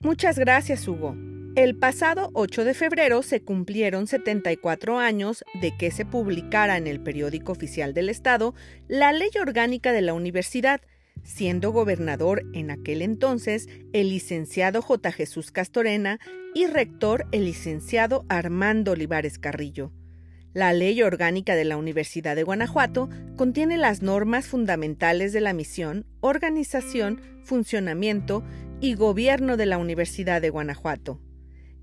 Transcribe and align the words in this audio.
Muchas 0.00 0.38
gracias, 0.38 0.86
Hugo. 0.86 1.16
El 1.56 1.76
pasado 1.76 2.30
8 2.34 2.64
de 2.64 2.74
febrero 2.74 3.24
se 3.24 3.42
cumplieron 3.42 4.06
74 4.06 5.00
años 5.00 5.44
de 5.60 5.76
que 5.76 5.90
se 5.90 6.04
publicara 6.04 6.76
en 6.76 6.86
el 6.86 7.00
periódico 7.00 7.50
oficial 7.50 7.94
del 7.94 8.08
Estado 8.08 8.54
la 8.86 9.12
Ley 9.12 9.30
Orgánica 9.40 9.90
de 9.90 10.02
la 10.02 10.14
Universidad, 10.14 10.80
siendo 11.24 11.72
gobernador 11.72 12.44
en 12.52 12.70
aquel 12.70 13.02
entonces 13.02 13.68
el 13.92 14.10
licenciado 14.10 14.82
J. 14.82 15.10
Jesús 15.10 15.50
Castorena 15.50 16.20
y 16.54 16.68
rector 16.68 17.26
el 17.32 17.46
licenciado 17.46 18.24
Armando 18.28 18.92
Olivares 18.92 19.40
Carrillo. 19.40 19.90
La 20.54 20.72
Ley 20.72 21.02
Orgánica 21.02 21.56
de 21.56 21.64
la 21.64 21.76
Universidad 21.76 22.36
de 22.36 22.44
Guanajuato 22.44 23.08
contiene 23.36 23.76
las 23.78 24.00
normas 24.00 24.46
fundamentales 24.46 25.32
de 25.32 25.40
la 25.40 25.52
misión, 25.52 26.06
organización, 26.20 27.20
funcionamiento 27.42 28.44
y 28.80 28.94
gobierno 28.94 29.56
de 29.56 29.66
la 29.66 29.78
Universidad 29.78 30.40
de 30.40 30.50
Guanajuato. 30.50 31.20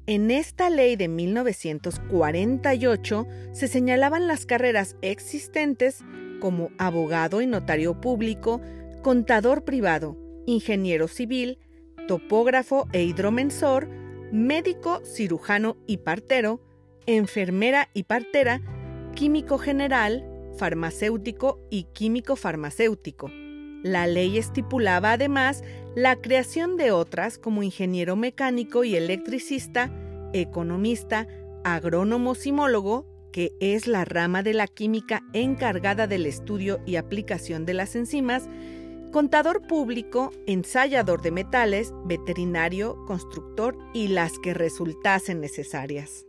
En 0.08 0.30
esta 0.30 0.70
ley 0.70 0.96
de 0.96 1.08
1948 1.08 3.28
se 3.54 3.68
señalaban 3.68 4.28
las 4.28 4.46
carreras 4.46 4.96
existentes 5.02 6.04
como 6.40 6.70
abogado 6.78 7.42
y 7.42 7.48
notario 7.48 8.00
público, 8.00 8.62
contador 9.02 9.64
privado, 9.64 10.16
ingeniero 10.46 11.08
civil, 11.08 11.58
topógrafo 12.08 12.88
e 12.94 13.04
hidromensor, 13.04 13.90
médico, 14.32 15.02
cirujano 15.06 15.78
y 15.88 15.98
partero, 15.98 16.62
enfermera 17.08 17.90
y 17.94 18.04
partera, 18.04 18.62
químico 19.16 19.58
general, 19.58 20.24
farmacéutico 20.58 21.60
y 21.72 21.86
químico 21.94 22.36
farmacéutico. 22.36 23.32
La 23.86 24.08
ley 24.08 24.40
estipulaba 24.40 25.12
además 25.12 25.64
la 25.94 26.16
creación 26.16 26.76
de 26.76 26.92
otras 26.92 27.38
como 27.38 27.62
ingeniero 27.62 28.16
mecánico 28.16 28.84
y 28.84 28.96
electricista, 28.96 29.92
economista, 30.34 31.28
agrónomo 31.64 32.34
simólogo, 32.34 33.06
que 33.32 33.52
es 33.60 33.86
la 33.86 34.04
rama 34.04 34.42
de 34.42 34.56
la 34.56 34.66
química 34.66 35.22
encargada 35.34 36.08
del 36.08 36.26
estudio 36.26 36.80
y 36.88 36.96
aplicación 36.96 37.68
de 37.68 37.76
las 37.76 37.96
enzimas, 37.96 38.50
contador 39.12 39.68
público, 39.68 40.32
ensayador 40.48 41.22
de 41.22 41.30
metales, 41.30 41.94
veterinario, 42.06 43.06
constructor 43.06 43.78
y 43.94 44.08
las 44.08 44.40
que 44.40 44.56
resultasen 44.56 45.42
necesarias. 45.42 46.26